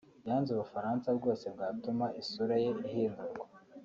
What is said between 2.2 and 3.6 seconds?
isura ye ihindurwa